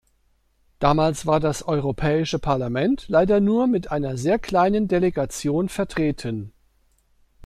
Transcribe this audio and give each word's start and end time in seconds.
Damals 0.79 1.27
war 1.27 1.39
das 1.39 1.61
Europäische 1.61 2.39
Parlament 2.39 3.05
leider 3.07 3.39
nur 3.39 3.67
mit 3.67 3.91
einer 3.91 4.17
sehr 4.17 4.39
kleinen 4.39 4.87
Delegation 4.87 5.69
vertreten. 5.69 6.53